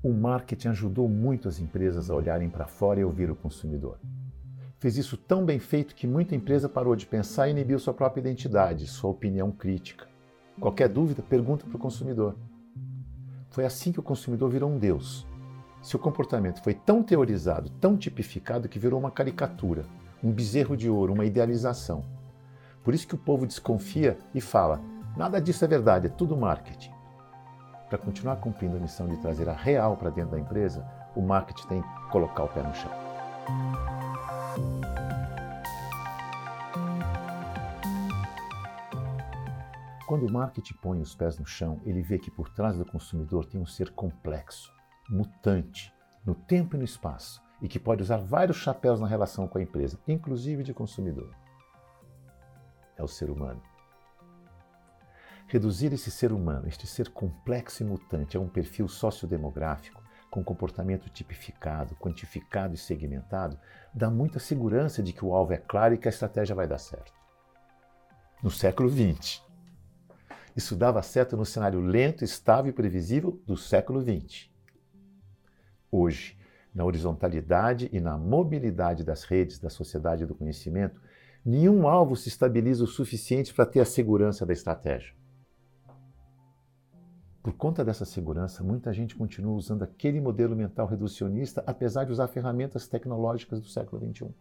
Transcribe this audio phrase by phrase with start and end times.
[0.00, 3.98] O marketing ajudou muito as empresas a olharem para fora e ouvir o consumidor.
[4.78, 8.20] Fez isso tão bem feito que muita empresa parou de pensar e inibiu sua própria
[8.20, 10.06] identidade, sua opinião crítica.
[10.60, 12.36] Qualquer dúvida, pergunta para o consumidor.
[13.50, 15.26] Foi assim que o consumidor virou um deus.
[15.82, 19.84] Seu comportamento foi tão teorizado, tão tipificado, que virou uma caricatura,
[20.22, 22.04] um bezerro de ouro, uma idealização.
[22.84, 24.80] Por isso que o povo desconfia e fala:
[25.16, 26.97] nada disso é verdade, é tudo marketing.
[27.88, 30.86] Para continuar cumprindo a missão de trazer a real para dentro da empresa,
[31.16, 32.90] o marketing tem que colocar o pé no chão.
[40.06, 43.46] Quando o marketing põe os pés no chão, ele vê que por trás do consumidor
[43.46, 44.70] tem um ser complexo,
[45.08, 45.92] mutante,
[46.26, 49.62] no tempo e no espaço, e que pode usar vários chapéus na relação com a
[49.62, 51.34] empresa, inclusive de consumidor.
[52.96, 53.62] É o ser humano.
[55.48, 61.08] Reduzir esse ser humano, este ser complexo e mutante, a um perfil sociodemográfico, com comportamento
[61.08, 63.58] tipificado, quantificado e segmentado,
[63.94, 66.76] dá muita segurança de que o alvo é claro e que a estratégia vai dar
[66.76, 67.14] certo.
[68.42, 69.42] No século XX,
[70.54, 74.50] isso dava certo no cenário lento, estável e previsível do século XX.
[75.90, 76.38] Hoje,
[76.74, 81.00] na horizontalidade e na mobilidade das redes da sociedade do conhecimento,
[81.42, 85.16] nenhum alvo se estabiliza o suficiente para ter a segurança da estratégia.
[87.42, 92.28] Por conta dessa segurança, muita gente continua usando aquele modelo mental reducionista, apesar de usar
[92.28, 94.34] ferramentas tecnológicas do século XXI.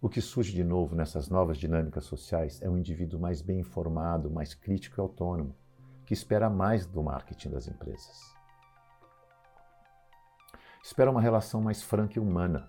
[0.00, 4.30] O que surge de novo nessas novas dinâmicas sociais é um indivíduo mais bem informado,
[4.30, 5.54] mais crítico e autônomo,
[6.04, 8.34] que espera mais do marketing das empresas.
[10.82, 12.68] Espera uma relação mais franca e humana,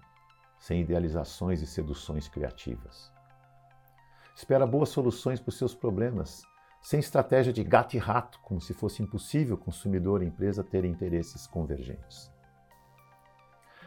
[0.57, 3.11] sem idealizações e seduções criativas.
[4.35, 6.41] Espera boas soluções para os seus problemas,
[6.81, 11.45] sem estratégia de gato e rato, como se fosse impossível consumidor e empresa terem interesses
[11.47, 12.31] convergentes.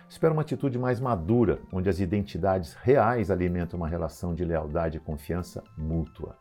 [0.08, 5.00] Espero uma atitude mais madura, onde as identidades reais alimentam uma relação de lealdade e
[5.00, 6.36] confiança mútua.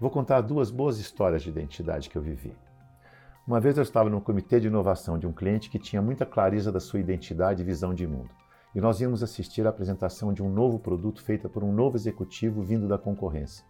[0.00, 2.56] Vou contar duas boas histórias de identidade que eu vivi.
[3.46, 6.72] Uma vez eu estava no comitê de inovação de um cliente que tinha muita clareza
[6.72, 8.30] da sua identidade e visão de mundo.
[8.74, 12.62] E nós íamos assistir à apresentação de um novo produto feita por um novo executivo
[12.62, 13.64] vindo da concorrência.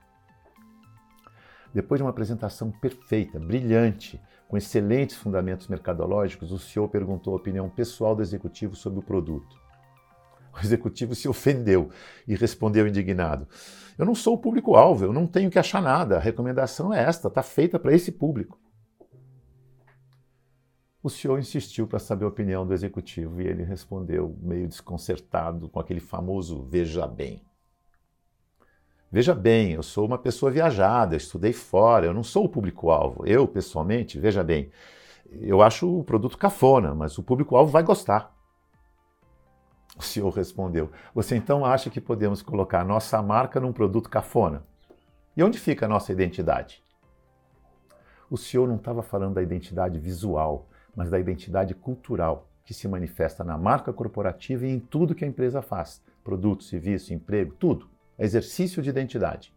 [1.74, 7.70] Depois de uma apresentação perfeita, brilhante, com excelentes fundamentos mercadológicos, o CEO perguntou a opinião
[7.70, 9.60] pessoal do executivo sobre o produto.
[10.54, 11.88] O executivo se ofendeu
[12.28, 13.48] e respondeu indignado:
[13.96, 17.28] Eu não sou o público-alvo, eu não tenho que achar nada, a recomendação é esta,
[17.28, 18.60] está feita para esse público.
[21.02, 25.80] O CEO insistiu para saber a opinião do executivo e ele respondeu, meio desconcertado, com
[25.80, 27.42] aquele famoso veja bem.
[29.12, 33.26] Veja bem, eu sou uma pessoa viajada, estudei fora, eu não sou o público-alvo.
[33.26, 34.70] Eu, pessoalmente, veja bem,
[35.38, 38.34] eu acho o produto cafona, mas o público-alvo vai gostar.
[39.98, 44.64] O senhor respondeu: Você então acha que podemos colocar nossa marca num produto cafona?
[45.36, 46.82] E onde fica a nossa identidade?
[48.30, 53.44] O senhor não estava falando da identidade visual, mas da identidade cultural, que se manifesta
[53.44, 57.91] na marca corporativa e em tudo que a empresa faz: produto, serviço, emprego, tudo
[58.24, 59.52] exercício de identidade.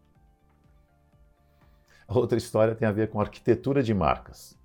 [2.08, 4.56] Outra história tem a ver com arquitetura de marcas.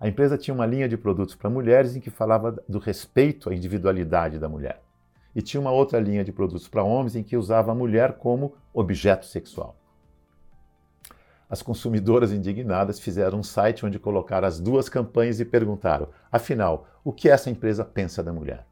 [0.00, 3.54] A empresa tinha uma linha de produtos para mulheres em que falava do respeito à
[3.54, 4.82] individualidade da mulher.
[5.34, 8.54] E tinha uma outra linha de produtos para homens em que usava a mulher como
[8.74, 9.76] objeto sexual.
[11.48, 17.12] As consumidoras indignadas fizeram um site onde colocaram as duas campanhas e perguntaram: afinal, o
[17.12, 18.66] que essa empresa pensa da mulher?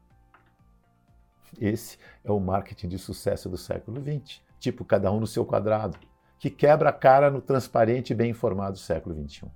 [1.59, 5.97] Esse é o marketing de sucesso do século XX tipo cada um no seu quadrado,
[6.37, 9.51] que quebra a cara no transparente e bem informado século XXI.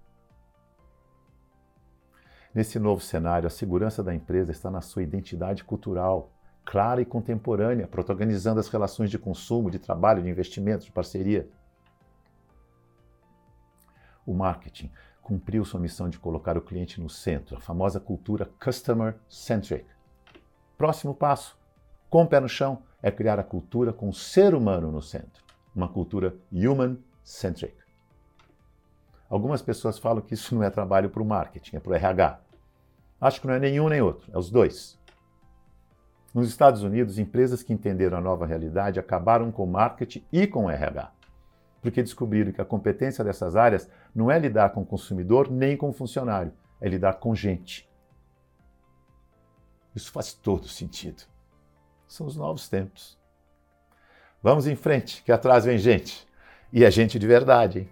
[2.54, 6.32] Nesse novo cenário, a segurança da empresa está na sua identidade cultural,
[6.66, 11.48] clara e contemporânea, protagonizando as relações de consumo, de trabalho, de investimento, de parceria.
[14.26, 19.18] O marketing cumpriu sua missão de colocar o cliente no centro, a famosa cultura customer
[19.29, 19.85] centric.
[20.78, 21.59] Próximo passo:
[22.09, 25.43] com o pé no chão, é criar a cultura com o ser humano no centro,
[25.75, 27.75] uma cultura human-centric.
[29.29, 32.40] Algumas pessoas falam que isso não é trabalho para o marketing, é para o RH.
[33.22, 34.99] Acho que não é nenhum nem outro, é os dois.
[36.34, 40.66] Nos Estados Unidos, empresas que entenderam a nova realidade acabaram com o marketing e com
[40.66, 41.11] o RH,
[41.84, 45.90] porque descobriram que a competência dessas áreas não é lidar com o consumidor nem com
[45.90, 47.87] o funcionário, é lidar com gente.
[49.93, 51.34] Isso faz todo sentido.
[52.07, 53.17] São os novos tempos.
[54.41, 56.28] Vamos em frente, que atrás vem gente.
[56.72, 57.90] E é gente de verdade, hein?